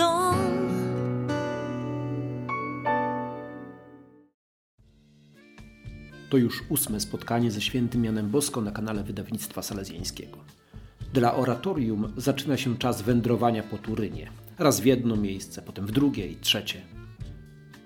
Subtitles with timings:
[0.00, 0.34] dom.
[6.30, 10.38] To już ósme spotkanie ze świętym Janem Bosko na kanale wydawnictwa salezjańskiego.
[11.12, 14.30] Dla oratorium zaczyna się czas wędrowania po Turynie.
[14.58, 16.80] Raz w jedno miejsce, potem w drugie i trzecie.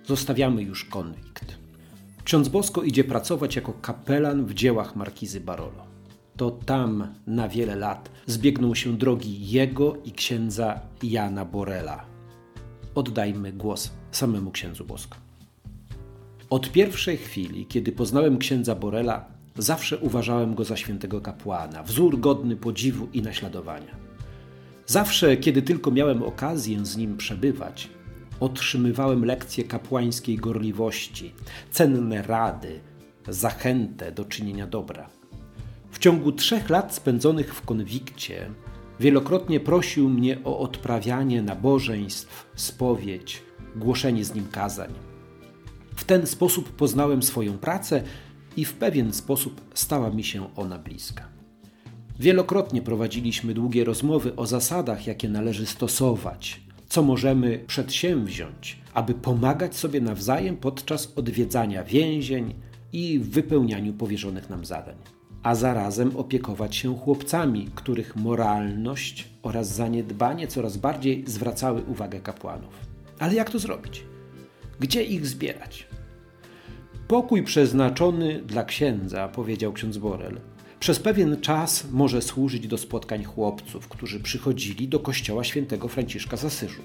[0.06, 1.58] Zostawiamy już konwikt.
[2.24, 5.83] Ksiądz Bosko idzie pracować jako kapelan w dziełach markizy Barolo.
[6.36, 12.04] To tam na wiele lat zbiegną się drogi jego i księdza Jana Borela.
[12.94, 15.16] Oddajmy głos samemu księdzu Bosko.
[16.50, 19.24] Od pierwszej chwili, kiedy poznałem księdza Borela,
[19.58, 23.96] zawsze uważałem go za świętego kapłana, wzór godny podziwu i naśladowania.
[24.86, 27.88] Zawsze, kiedy tylko miałem okazję z nim przebywać,
[28.40, 31.32] otrzymywałem lekcje kapłańskiej gorliwości,
[31.70, 32.80] cenne rady,
[33.28, 35.10] zachętę do czynienia dobra.
[36.04, 38.50] Ciągu trzech lat spędzonych w konwikcie
[39.00, 43.42] wielokrotnie prosił mnie o odprawianie nabożeństw, spowiedź,
[43.76, 44.92] głoszenie z nim kazań.
[45.96, 48.02] W ten sposób poznałem swoją pracę
[48.56, 51.28] i w pewien sposób stała mi się ona bliska.
[52.18, 60.00] Wielokrotnie prowadziliśmy długie rozmowy o zasadach, jakie należy stosować, co możemy przedsięwziąć, aby pomagać sobie
[60.00, 62.54] nawzajem podczas odwiedzania więzień
[62.92, 64.96] i wypełnianiu powierzonych nam zadań,
[65.44, 72.74] a zarazem opiekować się chłopcami, których moralność oraz zaniedbanie coraz bardziej zwracały uwagę kapłanów.
[73.18, 74.04] Ale jak to zrobić?
[74.80, 75.86] Gdzie ich zbierać?
[77.08, 80.40] Pokój przeznaczony dla księdza, powiedział ksiądz Borel,
[80.80, 86.44] przez pewien czas może służyć do spotkań chłopców, którzy przychodzili do kościoła świętego Franciszka z
[86.44, 86.82] Asyżu.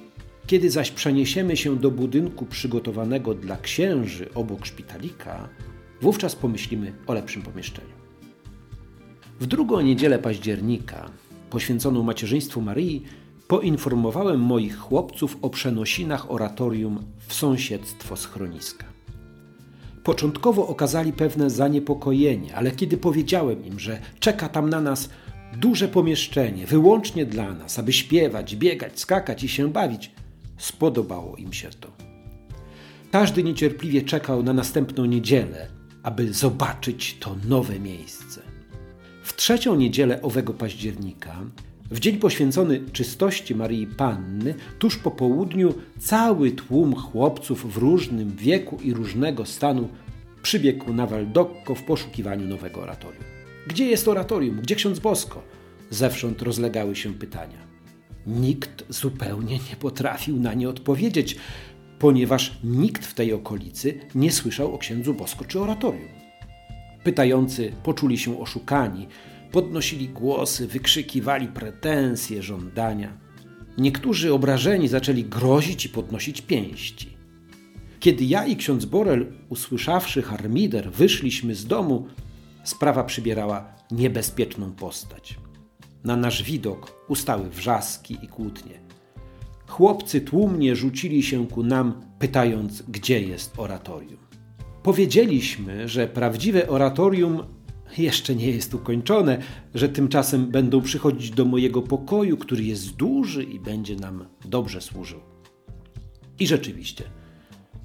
[0.48, 5.50] Kiedy zaś przeniesiemy się do budynku przygotowanego dla księży obok szpitalika,
[6.02, 8.09] wówczas pomyślimy o lepszym pomieszczeniu.
[9.40, 11.10] W drugą niedzielę października,
[11.50, 13.04] poświęconą macierzyństwu Maryi,
[13.48, 18.86] poinformowałem moich chłopców o przenosinach oratorium w sąsiedztwo schroniska.
[20.04, 25.10] Początkowo okazali pewne zaniepokojenie, ale kiedy powiedziałem im, że czeka tam na nas
[25.58, 30.12] duże pomieszczenie, wyłącznie dla nas, aby śpiewać, biegać, skakać i się bawić,
[30.58, 31.92] spodobało im się to.
[33.12, 35.68] Każdy niecierpliwie czekał na następną niedzielę,
[36.04, 38.49] aby zobaczyć to nowe miejsce.
[39.30, 41.40] W trzecią niedzielę owego października
[41.92, 48.78] w dzień poświęcony czystości Maryi Panny, tuż po południu, cały tłum chłopców w różnym wieku
[48.84, 49.90] i różnego stanu
[50.42, 53.24] przybiegł na Waldokko w poszukiwaniu nowego oratorium.
[53.68, 54.62] Gdzie jest oratorium?
[54.62, 55.44] Gdzie ksiądz Bosko?
[55.90, 57.58] Zewsząd rozlegały się pytania.
[58.28, 61.36] Nikt zupełnie nie potrafił na nie odpowiedzieć,
[62.00, 66.29] ponieważ nikt w tej okolicy nie słyszał o księdzu Bosko czy oratorium.
[67.04, 69.08] Pytający poczuli się oszukani,
[69.52, 73.18] podnosili głosy, wykrzykiwali pretensje, żądania.
[73.78, 77.18] Niektórzy obrażeni zaczęli grozić i podnosić pięści.
[78.00, 82.08] Kiedy ja i ksiądz Borel, usłyszawszy harmider, wyszliśmy z domu,
[82.64, 85.38] sprawa przybierała niebezpieczną postać.
[86.04, 88.80] Na nasz widok ustały wrzaski i kłótnie.
[89.68, 94.29] Chłopcy tłumnie rzucili się ku nam, pytając, gdzie jest oratorium.
[94.90, 97.44] Powiedzieliśmy, że prawdziwe oratorium
[97.98, 99.42] jeszcze nie jest ukończone,
[99.76, 105.20] że tymczasem będą przychodzić do mojego pokoju, który jest duży i będzie nam dobrze służył.
[106.40, 107.04] I rzeczywiście,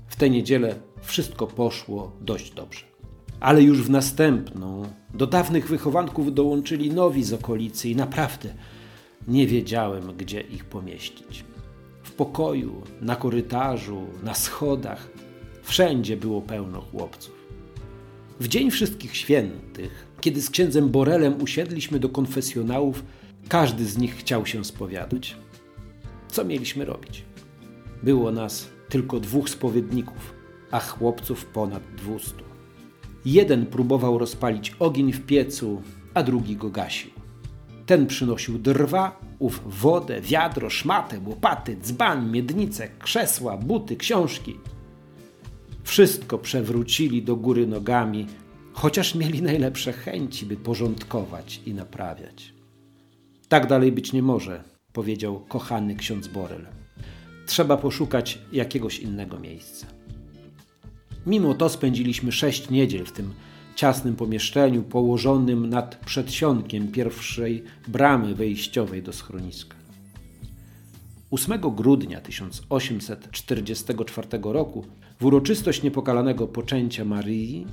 [0.09, 2.84] w tę niedzielę wszystko poszło dość dobrze.
[3.41, 4.82] Ale już w następną
[5.15, 8.54] do dawnych wychowanków dołączyli nowi z okolicy i naprawdę
[9.28, 11.44] nie wiedziałem, gdzie ich pomieścić.
[12.03, 15.14] W pokoju, na korytarzu, na schodach,
[15.65, 17.35] wszędzie było pełno chłopców.
[18.41, 23.05] W Dzień Wszystkich Świętych, kiedy z księdzem Borelem usiedliśmy do konfesjonałów,
[23.49, 25.37] każdy z nich chciał się spowiadać.
[26.29, 27.25] Co mieliśmy robić?
[28.03, 30.34] Było nas tylko dwóch spowiedników,
[30.71, 32.45] a chłopców ponad dwustu.
[33.25, 35.83] Jeden próbował rozpalić ogień w piecu,
[36.15, 37.10] a drugi go gasił.
[37.87, 44.59] Ten przynosił drwa, ów wodę, wiadro, szmatę, łopaty, dzban, miednicę, krzesła, buty, książki–
[45.84, 48.27] wszystko przewrócili do góry nogami,
[48.72, 52.54] chociaż mieli najlepsze chęci, by porządkować i naprawiać.
[53.48, 56.66] Tak dalej być nie może, powiedział kochany ksiądz Borel.
[57.47, 59.86] Trzeba poszukać jakiegoś innego miejsca.
[61.27, 63.34] Mimo to spędziliśmy sześć niedziel w tym
[63.77, 69.84] ciasnym pomieszczeniu położonym nad przedsionkiem pierwszej bramy wejściowej do schroniska.
[71.34, 74.84] 8 grudnia 1844 roku
[75.21, 77.66] w uroczystość niepokalanego poczęcia Maryi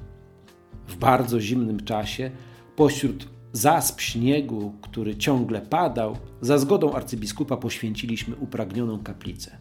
[0.87, 2.31] w bardzo zimnym czasie
[2.75, 9.57] pośród zasp śniegu, który ciągle padał, za zgodą arcybiskupa poświęciliśmy upragnioną kaplicę.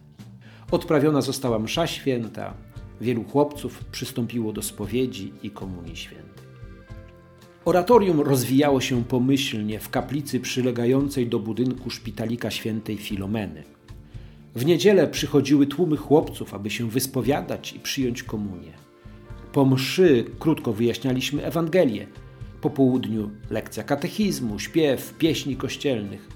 [0.71, 2.53] Odprawiona została msza święta,
[3.01, 6.45] Wielu chłopców przystąpiło do spowiedzi i komunii świętej.
[7.65, 13.63] Oratorium rozwijało się pomyślnie w kaplicy przylegającej do budynku szpitalika świętej Filomeny.
[14.55, 18.71] W niedzielę przychodziły tłumy chłopców, aby się wyspowiadać i przyjąć komunię.
[19.51, 22.07] Po mszy krótko wyjaśnialiśmy Ewangelię.
[22.61, 26.29] Po południu lekcja katechizmu, śpiew, pieśni kościelnych,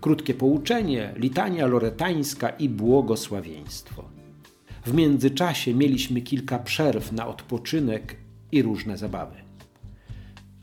[0.00, 4.04] krótkie pouczenie, litania loretańska i błogosławieństwo.
[4.86, 8.16] W międzyczasie mieliśmy kilka przerw na odpoczynek
[8.52, 9.36] i różne zabawy.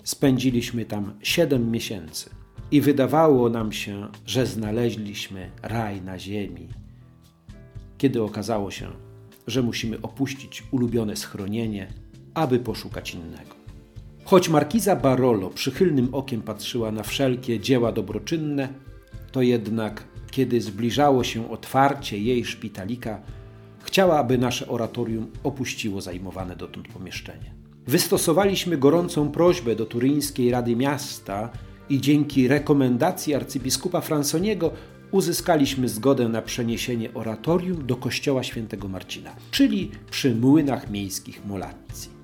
[0.03, 2.29] Spędziliśmy tam siedem miesięcy
[2.71, 6.67] i wydawało nam się, że znaleźliśmy raj na ziemi.
[7.99, 8.91] Kiedy okazało się,
[9.47, 11.87] że musimy opuścić ulubione schronienie,
[12.33, 13.55] aby poszukać innego.
[14.25, 18.69] Choć markiza Barolo przychylnym okiem patrzyła na wszelkie dzieła dobroczynne,
[19.31, 23.21] to jednak, kiedy zbliżało się otwarcie jej szpitalika,
[23.83, 27.53] chciała, aby nasze oratorium opuściło zajmowane dotąd pomieszczenie.
[27.87, 31.49] Wystosowaliśmy gorącą prośbę do Turyńskiej Rady Miasta
[31.89, 34.71] i dzięki rekomendacji arcybiskupa Fransoniego
[35.11, 42.19] uzyskaliśmy zgodę na przeniesienie oratorium do kościoła świętego Marcina, czyli przy młynach miejskich Molazzi.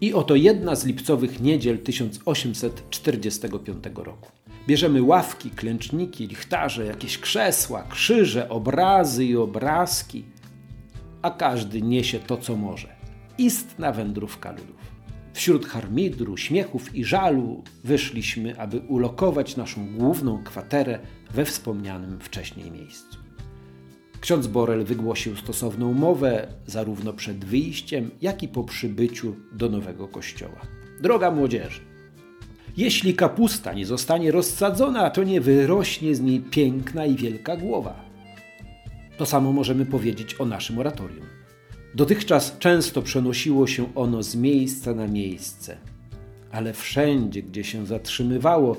[0.00, 4.28] I oto jedna z lipcowych niedziel 1845 roku.
[4.66, 10.24] Bierzemy ławki, klęczniki, lichtarze, jakieś krzesła, krzyże, obrazy i obrazki,
[11.22, 12.88] a każdy niesie to, co może.
[13.38, 14.93] Istna wędrówka ludów.
[15.34, 20.98] Wśród harmidru, śmiechów i żalu wyszliśmy, aby ulokować naszą główną kwaterę
[21.30, 23.18] we wspomnianym wcześniej miejscu.
[24.20, 30.60] Ksiądz Borel wygłosił stosowną mowę zarówno przed wyjściem, jak i po przybyciu do nowego kościoła.
[31.00, 31.80] Droga młodzieży,
[32.76, 38.04] jeśli kapusta nie zostanie rozsadzona, to nie wyrośnie z niej piękna i wielka głowa.
[39.16, 41.33] To samo możemy powiedzieć o naszym oratorium.
[41.94, 45.76] Dotychczas często przenosiło się ono z miejsca na miejsce,
[46.52, 48.76] ale wszędzie, gdzie się zatrzymywało,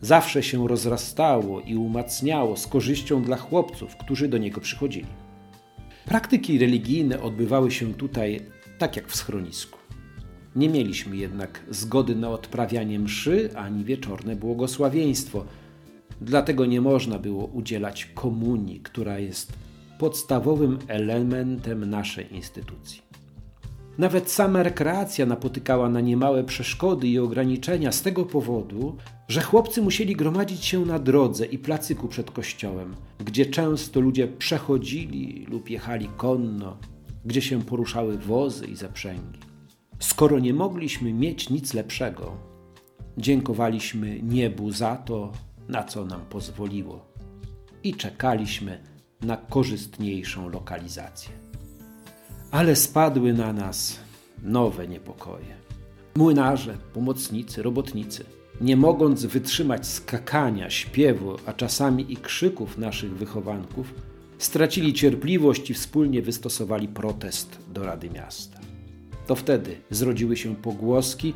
[0.00, 5.06] zawsze się rozrastało i umacniało z korzyścią dla chłopców, którzy do niego przychodzili.
[6.04, 8.40] Praktyki religijne odbywały się tutaj
[8.78, 9.78] tak jak w schronisku.
[10.56, 15.44] Nie mieliśmy jednak zgody na odprawianie mszy ani wieczorne błogosławieństwo.
[16.20, 19.52] Dlatego nie można było udzielać komunii, która jest
[19.98, 23.02] podstawowym elementem naszej instytucji.
[23.98, 28.96] Nawet sama rekreacja napotykała na niemałe przeszkody i ograniczenia z tego powodu,
[29.28, 32.94] że chłopcy musieli gromadzić się na drodze i placyku przed kościołem,
[33.24, 36.76] gdzie często ludzie przechodzili lub jechali konno,
[37.24, 39.38] gdzie się poruszały wozy i zaprzęgi.
[39.98, 42.36] Skoro nie mogliśmy mieć nic lepszego,
[43.18, 45.32] dziękowaliśmy niebu za to,
[45.68, 47.06] na co nam pozwoliło
[47.84, 48.93] i czekaliśmy
[49.24, 51.32] na korzystniejszą lokalizację.
[52.50, 53.98] Ale spadły na nas
[54.42, 55.54] nowe niepokoje.
[56.16, 58.24] Młynarze, pomocnicy, robotnicy,
[58.60, 63.94] nie mogąc wytrzymać skakania, śpiewu, a czasami i krzyków naszych wychowanków,
[64.38, 68.60] stracili cierpliwość i wspólnie wystosowali protest do Rady Miasta.
[69.26, 71.34] To wtedy zrodziły się pogłoski,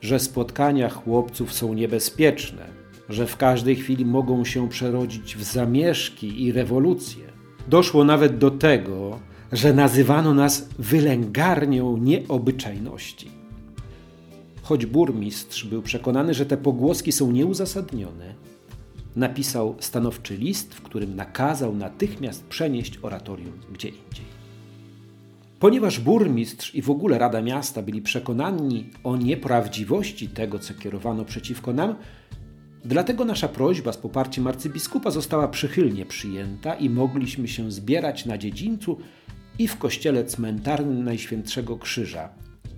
[0.00, 6.52] że spotkania chłopców są niebezpieczne, że w każdej chwili mogą się przerodzić w zamieszki i
[6.52, 7.24] rewolucje.
[7.68, 9.18] Doszło nawet do tego,
[9.52, 13.30] że nazywano nas wylęgarnią nieobyczajności.
[14.62, 18.34] Choć burmistrz był przekonany, że te pogłoski są nieuzasadnione,
[19.16, 24.34] napisał stanowczy list, w którym nakazał natychmiast przenieść oratorium gdzie indziej.
[25.60, 31.72] Ponieważ burmistrz i w ogóle Rada Miasta byli przekonani o nieprawdziwości tego, co kierowano przeciwko
[31.72, 31.94] nam,
[32.84, 38.98] dlatego nasza prośba z poparciem arcybiskupa została przychylnie przyjęta i mogliśmy się zbierać na dziedzińcu
[39.58, 42.28] i w kościele cmentarnym Najświętszego Krzyża,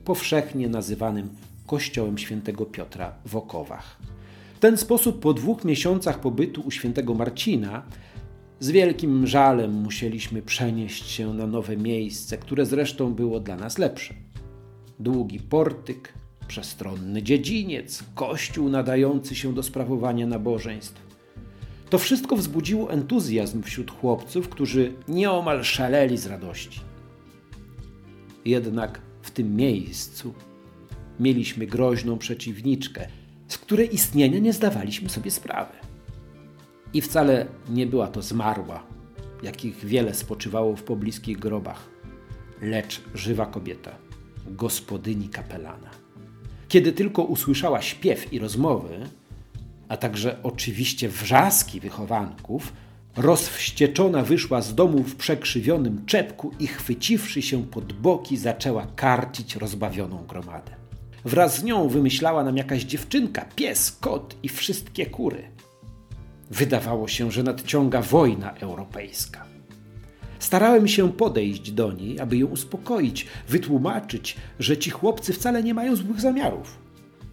[0.05, 1.29] powszechnie nazywanym
[1.67, 3.99] Kościołem Świętego Piotra w Okowach.
[4.57, 7.83] W ten sposób po dwóch miesiącach pobytu u świętego Marcina
[8.61, 14.15] z wielkim żalem musieliśmy przenieść się na nowe miejsce, które zresztą było dla nas lepsze.
[15.01, 16.13] Długi portyk,
[16.49, 21.07] przestronny dziedziniec, kościół nadający się do sprawowania nabożeństw.
[21.91, 26.81] To wszystko wzbudziło entuzjazm wśród chłopców, którzy nieomal szaleli z radości.
[28.45, 30.35] Jednak w tym miejscu
[31.21, 33.09] mieliśmy groźną przeciwniczkę,
[33.49, 35.73] z której istnienia nie zdawaliśmy sobie sprawy.
[36.95, 38.87] I wcale nie była to zmarła,
[39.43, 41.89] jakich wiele spoczywało w pobliskich grobach,
[42.63, 43.99] lecz żywa kobieta,
[44.47, 46.06] gospodyni kapelana.
[46.69, 49.09] Kiedy tylko usłyszała śpiew i rozmowy,
[49.89, 52.73] a także oczywiście wrzaski wychowanków,
[53.17, 60.27] Rozwścieczona wyszła z domu w przekrzywionym czepku i chwyciwszy się pod boki, zaczęła karcić rozbawioną
[60.27, 60.73] gromadę.
[61.25, 65.43] Wraz z nią wymyślała nam jakaś dziewczynka, pies, kot i wszystkie kury.
[66.51, 69.47] Wydawało się, że nadciąga wojna europejska.
[70.39, 75.97] Starałem się podejść do niej, aby ją uspokoić, wytłumaczyć, że ci chłopcy wcale nie mają
[75.97, 76.79] złych zamiarów,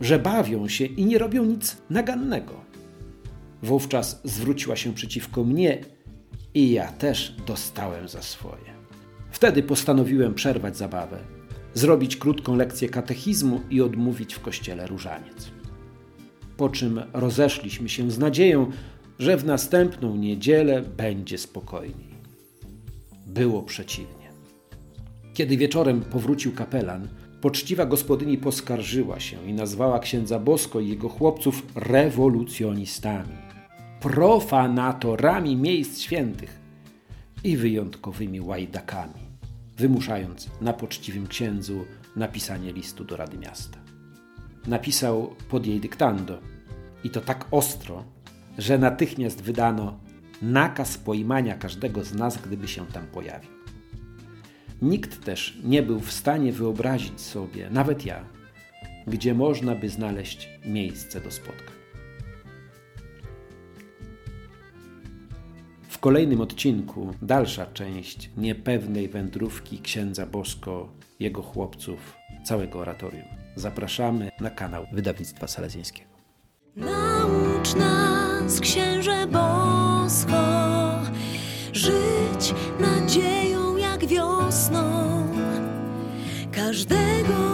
[0.01, 2.61] że bawią się i nie robią nic nagannego.
[3.63, 5.81] Wówczas zwróciła się przeciwko mnie
[6.53, 8.73] i ja też dostałem za swoje.
[9.31, 11.17] Wtedy postanowiłem przerwać zabawę,
[11.73, 15.51] zrobić krótką lekcję katechizmu i odmówić w kościele różaniec.
[16.57, 18.71] Po czym rozeszliśmy się z nadzieją,
[19.19, 22.12] że w następną niedzielę będzie spokojniej.
[23.33, 24.31] Było przeciwnie.
[25.33, 27.07] Kiedy wieczorem powrócił kapelan,
[27.41, 33.37] poczciwa gospodyni poskarżyła się i nazwała księdza Bosko i jego chłopców rewolucjonistami,
[33.99, 36.59] profanatorami miejsc świętych
[37.43, 39.21] i wyjątkowymi łajdakami,
[39.77, 41.85] wymuszając na poczciwym księdzu
[42.15, 43.77] napisanie listu do Rady Miasta.
[44.67, 46.39] Napisał pod jej dyktando
[47.03, 48.03] i to tak ostro,
[48.57, 49.99] że natychmiast wydano
[50.41, 53.49] nakaz pojmania każdego z nas, gdyby się tam pojawił.
[54.81, 58.25] Nikt też nie był w stanie wyobrazić sobie, nawet ja,
[59.07, 61.73] gdzie można by znaleźć miejsce do spotkań.
[65.89, 72.13] W kolejnym odcinku dalsza część niepewnej wędrówki księdza Bosko, jego chłopców,
[72.43, 73.27] całego oratorium.
[73.55, 76.09] Zapraszamy na kanał Wydawnictwa Salezjańskiego.
[76.75, 79.62] Naucz nas, księże bosko,
[82.79, 84.83] nadzieją jak wiosną.
[86.51, 87.52] Każdego